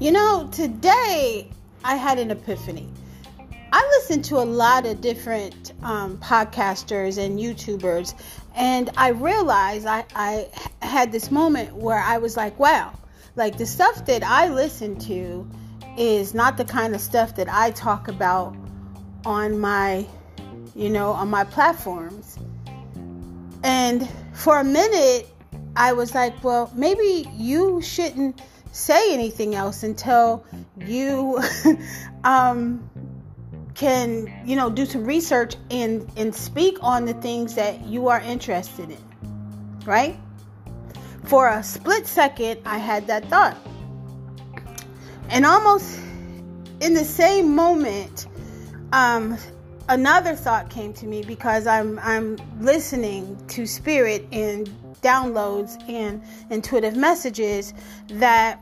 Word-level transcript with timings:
You 0.00 0.12
know, 0.12 0.48
today 0.50 1.50
I 1.84 1.96
had 1.96 2.18
an 2.18 2.30
epiphany. 2.30 2.88
I 3.70 3.98
listen 3.98 4.22
to 4.22 4.36
a 4.36 4.46
lot 4.46 4.86
of 4.86 5.02
different 5.02 5.74
um, 5.82 6.16
podcasters 6.18 7.22
and 7.22 7.38
YouTubers, 7.38 8.14
and 8.56 8.88
I 8.96 9.08
realized 9.08 9.86
I, 9.86 10.06
I 10.14 10.48
had 10.80 11.12
this 11.12 11.30
moment 11.30 11.74
where 11.74 11.98
I 11.98 12.16
was 12.16 12.34
like, 12.34 12.58
wow, 12.58 12.94
like 13.36 13.58
the 13.58 13.66
stuff 13.66 14.06
that 14.06 14.22
I 14.24 14.48
listen 14.48 14.98
to 15.00 15.46
is 15.98 16.32
not 16.32 16.56
the 16.56 16.64
kind 16.64 16.94
of 16.94 17.02
stuff 17.02 17.36
that 17.36 17.52
I 17.52 17.72
talk 17.72 18.08
about 18.08 18.56
on 19.26 19.58
my, 19.58 20.06
you 20.74 20.88
know, 20.88 21.10
on 21.10 21.28
my 21.28 21.44
platforms. 21.44 22.38
And 23.62 24.08
for 24.32 24.60
a 24.60 24.64
minute, 24.64 25.28
I 25.78 25.92
was 25.92 26.12
like, 26.12 26.42
well, 26.42 26.72
maybe 26.74 27.30
you 27.36 27.80
shouldn't 27.80 28.42
say 28.72 29.14
anything 29.14 29.54
else 29.54 29.84
until 29.84 30.44
you 30.76 31.40
um, 32.24 32.90
can, 33.76 34.42
you 34.44 34.56
know, 34.56 34.70
do 34.70 34.84
some 34.84 35.04
research 35.04 35.54
and 35.70 36.10
and 36.16 36.34
speak 36.34 36.78
on 36.82 37.04
the 37.04 37.14
things 37.14 37.54
that 37.54 37.86
you 37.86 38.08
are 38.08 38.20
interested 38.20 38.90
in, 38.90 39.04
right? 39.84 40.18
For 41.26 41.48
a 41.48 41.62
split 41.62 42.08
second, 42.08 42.60
I 42.66 42.78
had 42.78 43.06
that 43.06 43.26
thought, 43.26 43.56
and 45.28 45.46
almost 45.46 45.96
in 46.80 46.94
the 46.94 47.04
same 47.04 47.54
moment, 47.54 48.26
um, 48.92 49.38
another 49.88 50.34
thought 50.34 50.70
came 50.70 50.92
to 50.94 51.06
me 51.06 51.22
because 51.22 51.66
I'm 51.66 51.98
I'm 52.00 52.36
listening 52.60 53.38
to 53.48 53.66
spirit 53.66 54.26
and 54.32 54.68
downloads 55.02 55.76
and 55.88 56.22
intuitive 56.50 56.96
messages 56.96 57.72
that 58.08 58.60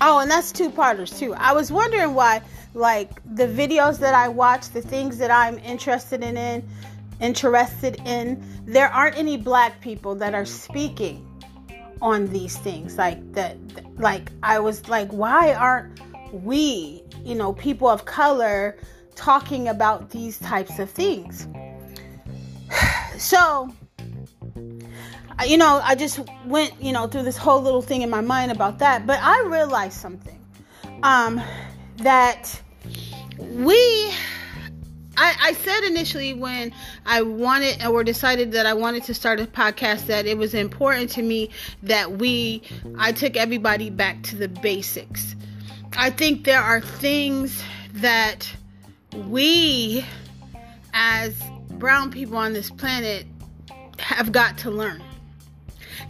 oh 0.00 0.18
and 0.18 0.30
that's 0.30 0.52
two 0.52 0.70
parters 0.70 1.18
too. 1.18 1.34
I 1.34 1.52
was 1.52 1.72
wondering 1.72 2.14
why 2.14 2.42
like 2.74 3.22
the 3.34 3.46
videos 3.46 3.98
that 3.98 4.14
i 4.14 4.28
watch 4.28 4.68
the 4.70 4.82
things 4.82 5.16
that 5.16 5.30
i'm 5.30 5.58
interested 5.60 6.22
in, 6.22 6.36
in 6.36 6.68
interested 7.20 7.96
in 8.04 8.44
there 8.66 8.88
aren't 8.88 9.16
any 9.16 9.38
black 9.38 9.80
people 9.80 10.14
that 10.14 10.34
are 10.34 10.44
speaking 10.44 11.24
on 12.02 12.26
these 12.26 12.56
things. 12.58 12.96
Like 12.98 13.32
that 13.32 13.56
like 13.98 14.30
i 14.42 14.58
was 14.58 14.88
like 14.88 15.10
why 15.10 15.54
aren't 15.54 16.00
we 16.32 17.02
you 17.24 17.34
know 17.34 17.54
people 17.54 17.88
of 17.88 18.04
color 18.04 18.76
talking 19.18 19.68
about 19.68 20.10
these 20.10 20.38
types 20.38 20.78
of 20.78 20.88
things 20.88 21.48
so 23.18 23.70
you 25.46 25.56
know, 25.56 25.80
I 25.82 25.94
just 25.94 26.20
went, 26.46 26.82
you 26.82 26.92
know, 26.92 27.06
through 27.06 27.22
this 27.22 27.36
whole 27.36 27.62
little 27.62 27.82
thing 27.82 28.02
in 28.02 28.10
my 28.10 28.20
mind 28.20 28.50
about 28.50 28.80
that. 28.80 29.06
But 29.06 29.20
I 29.22 29.44
realized 29.46 29.98
something 29.98 30.38
um, 31.02 31.40
that 31.98 32.60
we. 33.38 34.12
I, 35.20 35.34
I 35.40 35.52
said 35.54 35.82
initially 35.82 36.32
when 36.32 36.72
I 37.04 37.22
wanted 37.22 37.84
or 37.84 38.04
decided 38.04 38.52
that 38.52 38.66
I 38.66 38.74
wanted 38.74 39.02
to 39.04 39.14
start 39.14 39.40
a 39.40 39.46
podcast 39.46 40.06
that 40.06 40.26
it 40.26 40.38
was 40.38 40.54
important 40.54 41.10
to 41.10 41.22
me 41.22 41.50
that 41.82 42.18
we, 42.18 42.62
I 42.96 43.10
took 43.10 43.36
everybody 43.36 43.90
back 43.90 44.22
to 44.24 44.36
the 44.36 44.46
basics. 44.46 45.34
I 45.96 46.10
think 46.10 46.44
there 46.44 46.60
are 46.60 46.80
things 46.80 47.60
that 47.94 48.48
we, 49.14 50.04
as 50.94 51.34
brown 51.72 52.10
people 52.10 52.36
on 52.36 52.52
this 52.52 52.70
planet, 52.70 53.26
have 53.98 54.32
got 54.32 54.58
to 54.58 54.70
learn. 54.70 55.02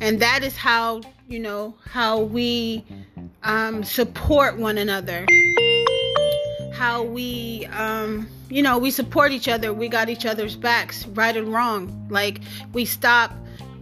And 0.00 0.20
that 0.20 0.42
is 0.44 0.56
how 0.56 1.02
you 1.28 1.38
know 1.38 1.74
how 1.84 2.20
we 2.20 2.84
um, 3.42 3.84
support 3.84 4.58
one 4.58 4.78
another. 4.78 5.26
How 6.74 7.02
we 7.02 7.66
um, 7.72 8.28
you 8.48 8.62
know 8.62 8.78
we 8.78 8.90
support 8.90 9.32
each 9.32 9.48
other. 9.48 9.72
We 9.72 9.88
got 9.88 10.08
each 10.08 10.26
other's 10.26 10.56
backs 10.56 11.06
right 11.08 11.36
and 11.36 11.52
wrong. 11.52 12.08
Like 12.10 12.40
we 12.72 12.84
stop 12.84 13.32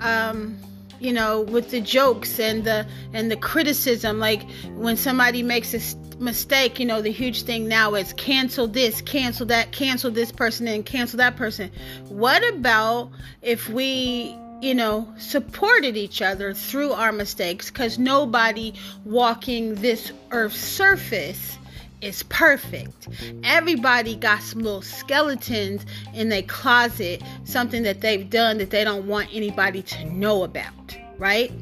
um, 0.01 0.59
you 1.01 1.13
know 1.13 1.43
with 1.43 1.71
the 1.71 1.81
jokes 1.81 2.39
and 2.39 2.65
the 2.65 2.87
and 3.13 3.31
the 3.31 3.37
criticism. 3.37 4.19
Like 4.19 4.49
when 4.75 4.97
somebody 4.97 5.43
makes 5.43 5.75
a 5.75 6.17
mistake 6.19 6.79
you 6.81 6.87
know 6.87 7.03
the 7.03 7.13
huge 7.13 7.43
thing 7.43 7.69
now 7.69 7.95
is 7.95 8.13
cancel 8.15 8.67
this 8.67 9.03
cancel 9.03 9.47
that 9.47 9.71
cancel 9.71 10.11
this 10.11 10.33
person 10.33 10.67
and 10.69 10.85
cancel 10.85 11.19
that 11.19 11.37
person. 11.37 11.71
What 12.09 12.47
about 12.49 13.11
if 13.43 13.69
we 13.69 14.37
you 14.61 14.75
know, 14.75 15.07
supported 15.19 15.97
each 15.97 16.23
other 16.23 16.55
through 16.55 16.93
our 16.93 17.13
mistakes? 17.13 17.71
Because 17.71 17.99
nobody 17.99 18.73
walking 19.05 19.75
this 19.75 20.13
earth's 20.31 20.59
surface 20.59 21.59
is 22.01 22.23
perfect. 22.25 23.09
Everybody 23.45 24.17
got 24.17 24.43
some 24.43 24.61
little 24.61 24.83
skeletons 24.83 25.85
in 26.15 26.29
their 26.29 26.43
closet, 26.43 27.23
something 27.45 27.83
that 27.85 28.01
they've 28.01 28.29
done 28.29 28.59
that 28.59 28.71
they 28.71 28.85
don't 28.85 29.07
want 29.07 29.29
anybody 29.33 29.83
to 29.83 30.05
know 30.07 30.45
about, 30.45 30.97
right? 31.19 31.53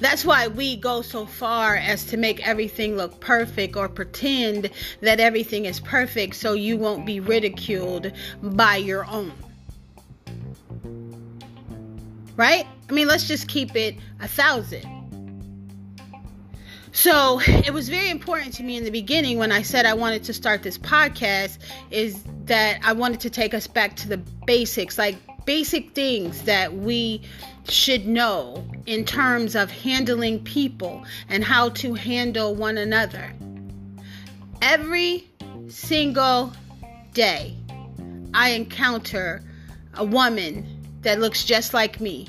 That's 0.00 0.24
why 0.24 0.48
we 0.48 0.76
go 0.76 1.02
so 1.02 1.26
far 1.26 1.76
as 1.76 2.04
to 2.06 2.16
make 2.16 2.46
everything 2.46 2.96
look 2.96 3.20
perfect 3.20 3.76
or 3.76 3.88
pretend 3.88 4.70
that 5.00 5.18
everything 5.18 5.64
is 5.64 5.80
perfect 5.80 6.36
so 6.36 6.52
you 6.52 6.76
won't 6.76 7.04
be 7.04 7.20
ridiculed 7.20 8.12
by 8.42 8.76
your 8.76 9.04
own 9.06 9.32
right? 12.36 12.66
I 12.88 12.92
mean, 12.92 13.08
let's 13.08 13.28
just 13.28 13.48
keep 13.48 13.76
it 13.76 13.96
a 14.20 14.28
thousand. 14.28 15.01
So 16.94 17.40
it 17.40 17.72
was 17.72 17.88
very 17.88 18.10
important 18.10 18.52
to 18.54 18.62
me 18.62 18.76
in 18.76 18.84
the 18.84 18.90
beginning 18.90 19.38
when 19.38 19.50
I 19.50 19.62
said 19.62 19.86
I 19.86 19.94
wanted 19.94 20.24
to 20.24 20.34
start 20.34 20.62
this 20.62 20.76
podcast, 20.76 21.58
is 21.90 22.22
that 22.44 22.80
I 22.84 22.92
wanted 22.92 23.20
to 23.20 23.30
take 23.30 23.54
us 23.54 23.66
back 23.66 23.96
to 23.96 24.08
the 24.08 24.18
basics, 24.46 24.98
like 24.98 25.16
basic 25.46 25.94
things 25.94 26.42
that 26.42 26.74
we 26.74 27.22
should 27.68 28.06
know 28.06 28.64
in 28.84 29.06
terms 29.06 29.56
of 29.56 29.70
handling 29.70 30.44
people 30.44 31.04
and 31.30 31.42
how 31.42 31.70
to 31.70 31.94
handle 31.94 32.54
one 32.54 32.76
another. 32.76 33.32
Every 34.60 35.26
single 35.68 36.52
day, 37.14 37.56
I 38.34 38.50
encounter 38.50 39.42
a 39.94 40.04
woman 40.04 40.66
that 41.00 41.20
looks 41.20 41.44
just 41.44 41.72
like 41.72 42.00
me, 42.00 42.28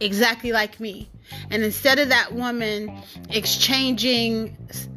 exactly 0.00 0.52
like 0.52 0.80
me. 0.80 1.08
And 1.50 1.62
instead 1.62 1.98
of 1.98 2.08
that 2.08 2.32
woman 2.32 2.96
exchanging, 3.30 4.56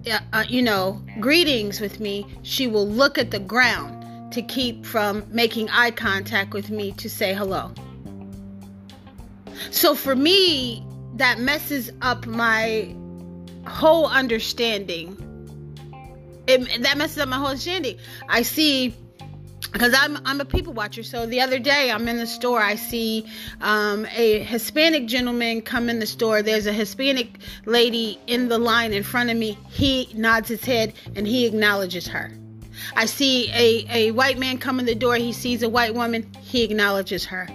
uh, 0.09 0.19
uh, 0.34 0.44
you 0.47 0.62
know, 0.62 1.01
greetings 1.19 1.81
with 1.81 2.00
me, 2.00 2.25
she 2.44 2.67
will 2.67 2.88
look 2.88 3.17
at 3.17 3.31
the 3.31 3.39
ground 3.39 4.31
to 4.34 4.41
keep 4.41 4.85
from 4.85 5.25
making 5.29 5.69
eye 5.69 5.91
contact 5.91 6.53
with 6.53 6.69
me 6.69 6.94
to 6.94 7.09
say 7.09 7.34
hello. 7.34 7.72
So 9.72 9.94
for 9.95 10.16
me, 10.16 10.85
that 11.16 11.39
messes 11.39 11.91
up 12.01 12.25
my 12.25 12.95
whole 13.68 14.07
understanding. 14.07 15.18
It, 16.47 16.83
that 16.83 16.97
messes 16.97 17.19
up 17.19 17.29
my 17.29 17.38
whole 17.38 17.47
understanding. 17.47 17.97
I 18.28 18.41
see 18.41 18.95
because 19.71 19.93
I'm 19.93 20.17
I'm 20.25 20.41
a 20.41 20.45
people 20.45 20.73
watcher. 20.73 21.03
So 21.03 21.25
the 21.25 21.41
other 21.41 21.59
day 21.59 21.91
I'm 21.91 22.07
in 22.07 22.17
the 22.17 22.27
store, 22.27 22.61
I 22.61 22.75
see 22.75 23.25
um, 23.61 24.05
a 24.15 24.39
Hispanic 24.43 25.05
gentleman 25.07 25.61
come 25.61 25.89
in 25.89 25.99
the 25.99 26.05
store. 26.05 26.41
There's 26.41 26.67
a 26.67 26.73
Hispanic 26.73 27.39
lady 27.65 28.19
in 28.27 28.49
the 28.49 28.57
line 28.57 28.93
in 28.93 29.03
front 29.03 29.29
of 29.29 29.37
me. 29.37 29.57
He 29.69 30.09
nods 30.13 30.49
his 30.49 30.63
head 30.63 30.93
and 31.15 31.25
he 31.25 31.45
acknowledges 31.45 32.07
her. 32.07 32.31
I 32.95 33.05
see 33.05 33.49
a, 33.51 33.85
a 33.89 34.11
white 34.11 34.37
man 34.37 34.57
come 34.57 34.79
in 34.79 34.85
the 34.85 34.95
door. 34.95 35.15
He 35.15 35.33
sees 35.33 35.63
a 35.63 35.69
white 35.69 35.93
woman. 35.93 36.29
He 36.41 36.63
acknowledges 36.63 37.25
her. 37.25 37.47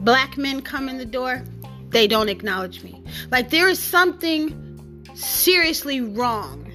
Black 0.00 0.36
men 0.36 0.62
come 0.62 0.88
in 0.88 0.98
the 0.98 1.06
door. 1.06 1.42
They 1.88 2.06
don't 2.06 2.28
acknowledge 2.28 2.82
me. 2.82 3.02
Like 3.30 3.50
there 3.50 3.68
is 3.68 3.78
something 3.78 4.64
seriously 5.14 6.00
wrong 6.00 6.68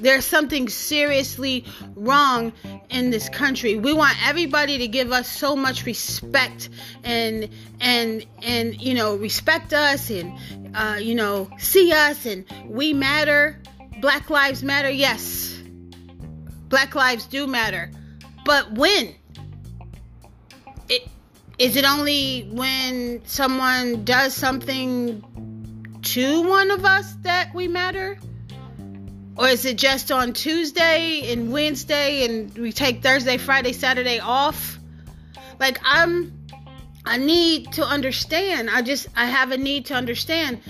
there's 0.00 0.24
something 0.24 0.68
seriously 0.68 1.64
wrong 1.94 2.52
in 2.90 3.10
this 3.10 3.28
country. 3.28 3.76
We 3.76 3.92
want 3.92 4.16
everybody 4.26 4.78
to 4.78 4.88
give 4.88 5.12
us 5.12 5.28
so 5.28 5.56
much 5.56 5.84
respect 5.84 6.68
and 7.04 7.48
and 7.80 8.24
and 8.42 8.80
you 8.80 8.94
know 8.94 9.16
respect 9.16 9.72
us 9.72 10.10
and 10.10 10.76
uh, 10.76 10.98
you 11.00 11.14
know 11.14 11.50
see 11.58 11.92
us 11.92 12.26
and 12.26 12.44
we 12.66 12.92
matter. 12.92 13.60
Black 14.00 14.28
lives 14.28 14.62
matter. 14.62 14.90
Yes, 14.90 15.58
black 16.68 16.94
lives 16.94 17.26
do 17.26 17.46
matter, 17.46 17.90
but 18.44 18.72
when? 18.72 19.14
It, 20.88 21.08
is 21.58 21.76
it 21.76 21.84
only 21.84 22.48
when 22.52 23.24
someone 23.24 24.04
does 24.04 24.34
something 24.34 25.24
to 26.02 26.48
one 26.48 26.70
of 26.70 26.84
us 26.84 27.14
that 27.22 27.54
we 27.54 27.66
matter? 27.66 28.18
Or 29.38 29.48
is 29.48 29.64
it 29.64 29.76
just 29.76 30.10
on 30.10 30.32
Tuesday 30.32 31.32
and 31.32 31.52
Wednesday 31.52 32.24
and 32.24 32.56
we 32.56 32.72
take 32.72 33.02
Thursday, 33.02 33.36
Friday, 33.36 33.72
Saturday 33.72 34.18
off? 34.18 34.78
Like 35.60 35.78
I'm 35.84 36.32
I 37.04 37.18
need 37.18 37.72
to 37.72 37.84
understand. 37.84 38.70
I 38.70 38.82
just 38.82 39.08
I 39.14 39.26
have 39.26 39.52
a 39.52 39.56
need 39.56 39.86
to 39.86 39.94
understand. 39.94 40.60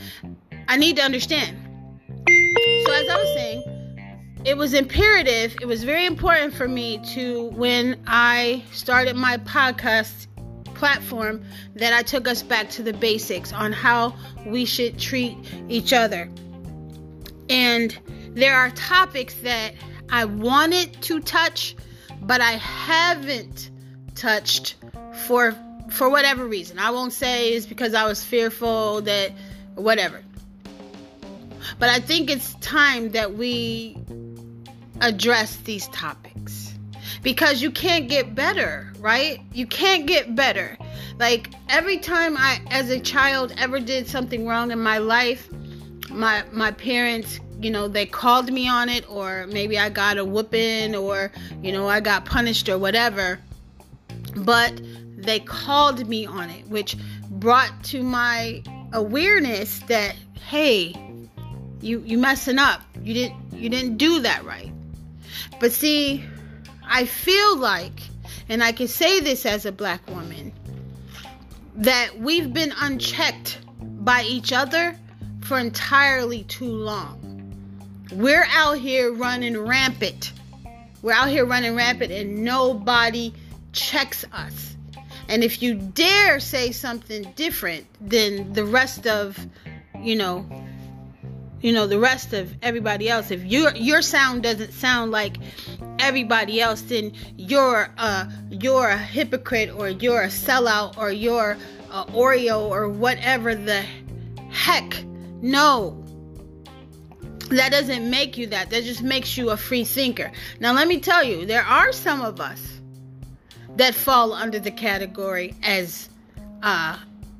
I 0.68 0.76
need 0.76 0.96
to 0.96 1.02
understand. 1.02 1.56
So 2.28 2.92
as 2.92 3.08
I 3.08 3.16
was 3.16 3.34
saying, 3.34 3.62
it 4.44 4.56
was 4.56 4.74
imperative, 4.74 5.56
it 5.60 5.66
was 5.66 5.82
very 5.82 6.06
important 6.06 6.54
for 6.54 6.68
me 6.68 6.98
to 7.14 7.46
when 7.50 8.00
I 8.06 8.64
started 8.72 9.16
my 9.16 9.38
podcast 9.38 10.26
platform 10.74 11.42
that 11.74 11.92
I 11.92 12.02
took 12.02 12.28
us 12.28 12.42
back 12.42 12.68
to 12.70 12.82
the 12.82 12.92
basics 12.92 13.52
on 13.52 13.72
how 13.72 14.14
we 14.44 14.64
should 14.64 14.98
treat 14.98 15.36
each 15.68 15.92
other. 15.92 16.28
And 17.48 17.98
there 18.37 18.55
are 18.55 18.69
topics 18.71 19.35
that 19.37 19.73
I 20.11 20.27
wanted 20.27 21.00
to 21.03 21.21
touch, 21.21 21.75
but 22.21 22.43
I 22.43 22.53
haven't 22.53 23.71
touched 24.15 24.77
for 25.27 25.56
for 25.91 26.11
whatever 26.11 26.47
reason. 26.47 26.79
I 26.79 26.91
won't 26.91 27.15
say 27.15 27.55
it's 27.55 27.65
because 27.65 27.94
I 27.94 28.05
was 28.06 28.23
fearful 28.23 29.00
that 29.03 29.33
whatever. 29.75 30.23
But 31.79 31.88
I 31.88 31.99
think 31.99 32.31
it's 32.31 32.55
time 32.56 33.12
that 33.12 33.35
we 33.35 33.97
address 35.00 35.56
these 35.56 35.88
topics 35.88 36.75
because 37.23 37.62
you 37.62 37.71
can't 37.71 38.06
get 38.09 38.35
better, 38.35 38.93
right? 38.99 39.41
You 39.55 39.67
can't 39.67 40.06
get 40.06 40.35
better. 40.35 40.77
Like 41.19 41.55
every 41.71 41.99
time 41.99 42.37
I 42.37 42.61
as 42.71 42.91
a 42.91 43.00
child 43.00 43.55
ever 43.56 43.81
did 43.81 44.09
something 44.09 44.47
wrong 44.47 44.73
in 44.73 44.81
my 44.81 44.99
life, 44.99 45.49
my 46.11 46.44
my 46.53 46.70
parents, 46.70 47.41
you 47.61 47.70
know, 47.70 47.88
they 47.88 48.06
called 48.06 48.53
me 48.53 48.69
on 48.69 48.88
it 48.88 49.08
or 49.11 49.47
maybe 49.49 49.79
I 49.79 49.88
got 49.88 50.19
a 50.19 50.25
whooping 50.25 50.94
or 50.94 51.32
you 51.62 51.73
know, 51.73 51.88
I 51.88 52.00
got 52.00 52.25
punished 52.25 52.69
or 52.69 52.79
whatever. 52.79 53.38
But 54.37 54.81
they 55.17 55.41
called 55.41 56.06
me 56.08 56.26
on 56.26 56.50
it, 56.50 56.67
which 56.69 56.97
brought 57.31 57.73
to 57.85 58.03
my 58.03 58.62
awareness 58.93 59.79
that 59.81 60.17
hey, 60.49 60.94
you 61.81 62.03
you 62.06 62.19
messing 62.19 62.59
up. 62.59 62.82
You 63.02 63.14
didn't 63.14 63.52
you 63.52 63.69
didn't 63.69 63.97
do 63.97 64.20
that 64.20 64.44
right. 64.44 64.73
But 65.61 65.73
see, 65.73 66.25
I 66.87 67.06
feel 67.06 67.56
like 67.56 68.00
and 68.49 68.62
I 68.62 68.73
can 68.73 68.88
say 68.88 69.20
this 69.20 69.44
as 69.47 69.67
a 69.67 69.73
black 69.73 70.06
woman 70.09 70.52
that 71.75 72.19
we've 72.19 72.52
been 72.52 72.73
unchecked 72.81 73.59
by 73.81 74.23
each 74.23 74.52
other 74.52 74.97
for 75.46 75.58
entirely 75.58 76.43
too 76.44 76.69
long. 76.69 77.20
We're 78.12 78.46
out 78.50 78.78
here 78.78 79.12
running 79.12 79.58
rampant. 79.58 80.32
We're 81.02 81.12
out 81.12 81.28
here 81.28 81.44
running 81.44 81.76
rampant 81.76 82.10
and 82.12 82.44
nobody 82.44 83.32
checks 83.72 84.25
us. 84.32 84.76
And 85.28 85.43
if 85.44 85.62
you 85.62 85.75
dare 85.75 86.40
say 86.40 86.72
something 86.72 87.32
different 87.37 87.87
than 88.00 88.52
the 88.52 88.64
rest 88.64 89.06
of, 89.06 89.38
you 90.00 90.16
know, 90.16 90.46
you 91.60 91.72
know, 91.72 91.87
the 91.87 91.99
rest 91.99 92.32
of 92.32 92.52
everybody 92.62 93.08
else, 93.08 93.31
if 93.31 93.44
your 93.44 93.75
your 93.75 94.02
sound 94.02 94.42
doesn't 94.42 94.72
sound 94.72 95.10
like 95.10 95.37
everybody 95.99 96.60
else, 96.60 96.82
then 96.82 97.12
you're 97.37 97.88
a 97.99 98.28
you're 98.50 98.88
a 98.88 98.99
hypocrite 98.99 99.70
or 99.70 99.88
you're 99.88 100.22
a 100.22 100.28
sellout 100.28 100.96
or 100.99 101.10
you're 101.10 101.56
a 101.90 102.04
Oreo 102.06 102.69
or 102.69 102.88
whatever 102.88 103.54
the 103.54 103.84
heck. 104.50 105.04
No. 105.43 106.03
That 107.50 107.71
doesn't 107.71 108.09
make 108.11 108.37
you 108.37 108.49
that. 108.49 108.71
That 108.71 108.85
just 108.85 109.03
makes 109.03 109.37
you 109.37 109.50
a 109.50 109.56
free 109.56 109.85
thinker. 109.85 110.33
Now 110.59 110.73
let 110.73 110.88
me 110.88 110.99
tell 110.99 111.23
you, 111.23 111.47
there 111.47 111.62
are 111.62 111.93
some 111.93 112.21
of 112.21 112.41
us 112.41 112.81
that 113.77 113.94
fall 113.94 114.33
under 114.33 114.59
the 114.59 114.71
category 114.71 115.55
as 115.62 116.09
uh, 116.62 116.99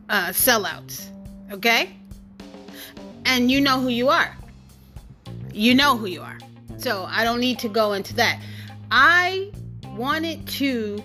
uh, 0.09 0.29
sellouts. 0.29 1.07
Okay? 1.51 1.97
And 3.25 3.51
you 3.51 3.61
know 3.61 3.81
who 3.81 3.89
you 3.89 4.09
are. 4.09 4.37
You 5.53 5.75
know 5.75 5.97
who 5.97 6.07
you 6.07 6.23
are. 6.23 6.39
So 6.79 7.07
I 7.09 7.25
don't 7.25 7.41
need 7.41 7.59
to 7.61 7.69
go 7.69 7.95
into 7.95 8.15
that. 8.15 8.41
I 8.91 9.51
wanted 9.97 10.47
to 10.49 11.03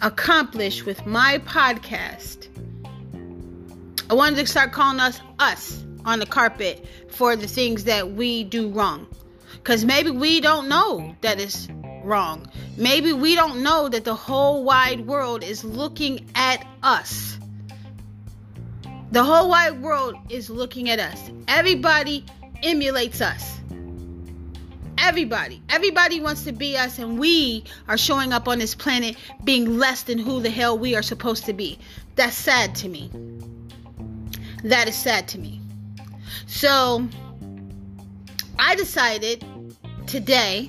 accomplish 0.00 0.84
with 0.84 1.04
my 1.06 1.38
podcast. 1.38 2.48
I 4.08 4.14
wanted 4.14 4.36
to 4.36 4.46
start 4.46 4.72
calling 4.72 4.98
us 4.98 5.20
us 5.38 5.84
on 6.04 6.18
the 6.18 6.26
carpet 6.26 6.84
for 7.08 7.36
the 7.36 7.46
things 7.46 7.84
that 7.84 8.12
we 8.12 8.44
do 8.44 8.70
wrong. 8.70 9.06
Because 9.52 9.84
maybe 9.84 10.10
we 10.10 10.40
don't 10.40 10.68
know 10.68 11.14
that 11.20 11.40
it's 11.40 11.68
wrong. 12.02 12.46
Maybe 12.76 13.12
we 13.12 13.34
don't 13.34 13.62
know 13.62 13.88
that 13.88 14.04
the 14.04 14.14
whole 14.14 14.64
wide 14.64 15.06
world 15.06 15.44
is 15.44 15.64
looking 15.64 16.30
at 16.34 16.66
us. 16.82 17.38
The 19.12 19.24
whole 19.24 19.48
wide 19.50 19.82
world 19.82 20.14
is 20.28 20.48
looking 20.48 20.88
at 20.88 20.98
us. 20.98 21.30
Everybody 21.48 22.24
emulates 22.62 23.20
us. 23.20 23.58
Everybody. 24.96 25.62
Everybody 25.68 26.20
wants 26.20 26.44
to 26.44 26.52
be 26.52 26.76
us, 26.76 26.98
and 26.98 27.18
we 27.18 27.64
are 27.88 27.98
showing 27.98 28.32
up 28.32 28.46
on 28.48 28.58
this 28.58 28.74
planet 28.74 29.16
being 29.42 29.78
less 29.78 30.04
than 30.04 30.18
who 30.18 30.40
the 30.40 30.50
hell 30.50 30.78
we 30.78 30.94
are 30.94 31.02
supposed 31.02 31.46
to 31.46 31.52
be. 31.52 31.78
That's 32.16 32.36
sad 32.36 32.74
to 32.76 32.88
me. 32.88 33.10
That 34.62 34.88
is 34.88 34.94
sad 34.94 35.26
to 35.28 35.38
me. 35.38 35.59
So, 36.50 37.06
I 38.58 38.74
decided 38.74 39.44
today 40.08 40.68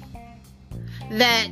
that 1.09 1.51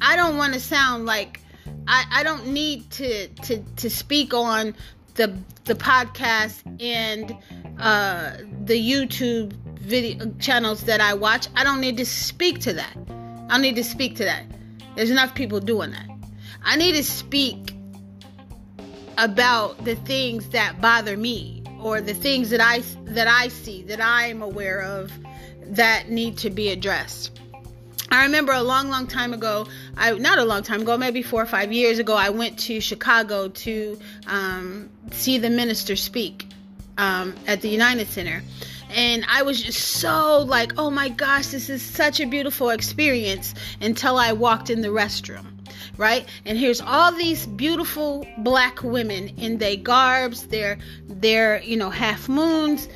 I 0.00 0.16
don't 0.16 0.38
want 0.38 0.54
to 0.54 0.60
sound 0.60 1.04
like 1.04 1.40
I, 1.86 2.06
I 2.10 2.22
don't 2.22 2.48
need 2.48 2.90
to, 2.92 3.28
to 3.28 3.62
to 3.76 3.90
speak 3.90 4.32
on 4.32 4.74
the 5.14 5.36
the 5.66 5.74
podcast 5.74 6.62
and 6.82 7.36
uh, 7.78 8.38
the 8.64 8.80
YouTube 8.80 9.52
video 9.76 10.32
channels 10.38 10.84
that 10.84 11.02
I 11.02 11.12
watch. 11.12 11.48
I 11.54 11.62
don't 11.62 11.82
need 11.82 11.98
to 11.98 12.06
speak 12.06 12.60
to 12.60 12.72
that. 12.72 12.96
I 12.96 13.48
don't 13.50 13.62
need 13.62 13.76
to 13.76 13.84
speak 13.84 14.16
to 14.16 14.24
that. 14.24 14.44
There's 14.96 15.10
enough 15.10 15.34
people 15.34 15.60
doing 15.60 15.90
that. 15.90 16.08
I 16.64 16.76
need 16.76 16.96
to 16.96 17.04
speak 17.04 17.74
about 19.18 19.84
the 19.84 19.96
things 19.96 20.48
that 20.48 20.80
bother 20.80 21.18
me 21.18 21.59
or 21.82 22.00
the 22.00 22.14
things 22.14 22.50
that 22.50 22.60
I 22.60 22.80
that 23.06 23.28
I 23.28 23.48
see 23.48 23.82
that 23.84 24.00
I'm 24.00 24.42
aware 24.42 24.82
of 24.82 25.12
that 25.62 26.08
need 26.08 26.38
to 26.38 26.50
be 26.50 26.70
addressed. 26.70 27.38
I 28.12 28.24
remember 28.24 28.52
a 28.52 28.62
long, 28.62 28.88
long 28.88 29.06
time 29.06 29.32
ago, 29.32 29.68
I 29.96 30.12
not 30.12 30.38
a 30.38 30.44
long 30.44 30.62
time 30.62 30.82
ago, 30.82 30.96
maybe 30.96 31.22
four 31.22 31.42
or 31.42 31.46
five 31.46 31.72
years 31.72 31.98
ago, 31.98 32.14
I 32.14 32.30
went 32.30 32.58
to 32.60 32.80
Chicago 32.80 33.48
to 33.48 33.98
um, 34.26 34.90
see 35.12 35.38
the 35.38 35.50
minister 35.50 35.94
speak 35.94 36.48
um, 36.98 37.34
at 37.46 37.60
the 37.60 37.68
United 37.68 38.08
Center. 38.08 38.42
And 38.92 39.24
I 39.28 39.42
was 39.42 39.62
just 39.62 39.78
so 39.78 40.40
like, 40.40 40.72
oh 40.76 40.90
my 40.90 41.08
gosh, 41.08 41.48
this 41.48 41.70
is 41.70 41.80
such 41.80 42.18
a 42.18 42.26
beautiful 42.26 42.70
experience 42.70 43.54
until 43.80 44.16
I 44.16 44.32
walked 44.32 44.70
in 44.70 44.80
the 44.80 44.88
restroom 44.88 45.46
right? 45.96 46.26
And 46.44 46.58
here's 46.58 46.80
all 46.80 47.12
these 47.12 47.46
beautiful 47.46 48.26
black 48.38 48.82
women 48.82 49.28
in 49.38 49.58
their 49.58 49.76
garbs, 49.76 50.46
their 50.46 50.78
their 51.08 51.62
you 51.62 51.76
know 51.76 51.90
half 51.90 52.28
moons, 52.28 52.88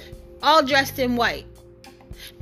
all 0.43 0.63
dressed 0.63 0.99
in 0.99 1.17
white, 1.17 1.47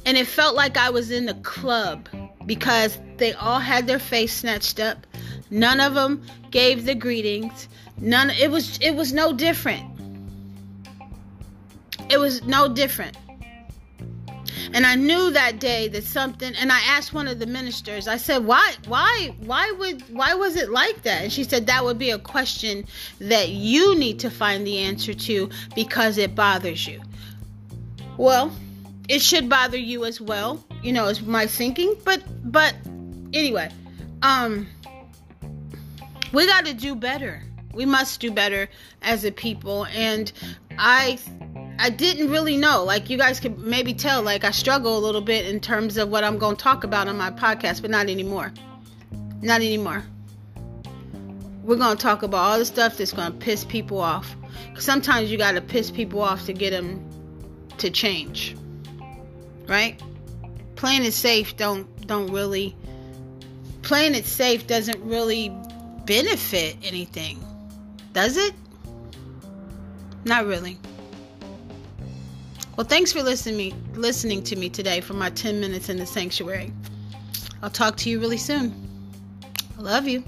and 0.07 0.17
it 0.17 0.27
felt 0.27 0.55
like 0.55 0.77
I 0.77 0.91
was 0.91 1.11
in 1.11 1.27
the 1.27 1.35
club 1.35 2.09
because 2.47 2.99
they 3.19 3.33
all 3.33 3.61
had 3.61 3.87
their 3.87 3.99
face 3.99 4.35
snatched 4.35 4.81
up. 4.81 5.07
None 5.51 5.81
of 5.81 5.95
them 5.95 6.23
gave 6.51 6.85
the 6.85 6.95
greetings. 6.95 7.69
None 7.99 8.31
it 8.31 8.51
was 8.51 8.79
it 8.81 8.95
was 8.95 9.13
no 9.13 9.33
different. 9.33 9.85
It 12.11 12.19
was 12.19 12.43
no 12.45 12.69
different. 12.69 13.17
And 14.75 14.87
I 14.87 14.95
knew 14.95 15.31
that 15.31 15.59
day 15.59 15.89
that 15.89 16.05
something 16.05 16.55
and 16.55 16.73
I 16.73 16.81
asked 16.81 17.13
one 17.13 17.29
of 17.29 17.39
the 17.39 17.47
ministers, 17.47 18.09
I 18.09 18.17
said, 18.17 18.45
Why 18.45 18.75
why 18.87 19.35
why 19.41 19.71
would 19.73 20.03
why 20.15 20.35
was 20.35 20.57
it 20.57 20.71
like 20.71 21.03
that? 21.03 21.23
And 21.23 21.33
she 21.33 21.45
said 21.45 21.67
that 21.67 21.85
would 21.85 21.99
be 21.99 22.11
a 22.11 22.19
question 22.19 22.85
that 23.21 23.51
you 23.51 23.95
need 23.97 24.21
to 24.21 24.31
find 24.31 24.67
the 24.67 24.79
answer 24.79 25.15
to 25.15 25.51
because 25.75 26.19
it 26.19 26.35
bothers 26.35 26.87
you. 26.87 27.01
Well, 28.17 28.53
it 29.09 29.21
should 29.21 29.49
bother 29.49 29.79
you 29.79 30.05
as 30.05 30.21
well 30.21 30.65
you 30.83 30.93
know, 30.93 31.07
is 31.07 31.23
my 31.23 31.47
thinking. 31.47 31.95
But 32.05 32.23
but 32.51 32.75
anyway, 33.33 33.71
um 34.23 34.67
we 36.33 36.47
got 36.47 36.67
to 36.67 36.75
do 36.75 36.95
better. 36.95 37.43
We 37.73 37.87
must 37.87 38.21
do 38.21 38.31
better 38.31 38.69
as 39.01 39.25
a 39.25 39.33
people 39.33 39.87
and 39.87 40.31
I 40.79 41.19
I 41.79 41.91
didn't 41.91 42.31
really 42.31 42.57
know. 42.57 42.85
Like 42.85 43.11
you 43.11 43.19
guys 43.19 43.41
can 43.41 43.69
maybe 43.69 43.95
tell 43.95 44.23
like 44.23 44.45
I 44.45 44.51
struggle 44.51 44.97
a 44.97 45.01
little 45.01 45.21
bit 45.21 45.47
in 45.47 45.61
terms 45.61 45.97
of 45.97 46.09
what 46.09 46.25
I'm 46.25 46.39
going 46.39 46.57
to 46.57 46.63
talk 46.63 46.85
about 46.85 47.09
on 47.09 47.17
my 47.17 47.31
podcast, 47.31 47.83
but 47.83 47.91
not 47.91 48.09
anymore. 48.09 48.53
Not 49.41 49.61
anymore. 49.61 50.05
We're 51.65 51.77
going 51.77 51.97
to 51.97 52.03
talk 52.03 52.23
about 52.23 52.39
all 52.39 52.59
the 52.59 52.65
stuff 52.65 52.99
that's 52.99 53.13
going 53.13 53.33
to 53.33 53.39
piss 53.39 53.65
people 53.65 54.01
off. 54.01 54.35
Sometimes 54.79 55.31
you 55.31 55.39
got 55.39 55.53
to 55.53 55.61
piss 55.61 55.91
people 55.91 56.21
off 56.23 56.47
to 56.47 56.53
get 56.53 56.71
them 56.71 57.09
to 57.79 57.91
change. 57.91 58.57
Right? 59.67 60.01
playing 60.83 61.05
it 61.05 61.13
safe 61.13 61.57
don't 61.57 61.87
don't 62.09 62.33
really 62.33 62.75
playing 63.83 64.17
it 64.17 64.27
safe 64.27 64.67
doesn't 64.67 65.01
really 65.05 65.49
benefit 66.07 66.77
anything 66.83 67.39
does 68.13 68.37
it 68.37 68.53
Not 70.25 70.47
really. 70.47 70.77
Well, 72.83 72.89
thanks 72.89 73.13
for 73.13 73.23
listening 73.23 73.73
listening 73.95 74.43
to 74.43 74.57
me 74.57 74.69
today 74.69 75.01
for 75.01 75.15
my 75.15 75.31
10 75.31 75.61
minutes 75.61 75.89
in 75.89 75.99
the 75.99 76.05
sanctuary. 76.05 76.73
I'll 77.63 77.71
talk 77.71 77.97
to 77.99 78.11
you 78.11 78.19
really 78.19 78.39
soon. 78.39 78.75
I 79.79 79.83
love 79.83 80.09
you. 80.09 80.25